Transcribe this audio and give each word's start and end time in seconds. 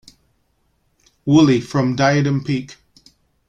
Woolley 1.25 1.61
from 1.61 1.95
Diadem 1.95 2.43
Peak. 2.43 2.75